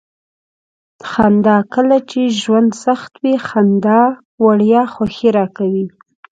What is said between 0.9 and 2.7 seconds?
خندا: کله چې ژوند